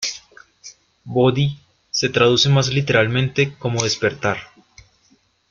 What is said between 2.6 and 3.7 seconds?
literalmente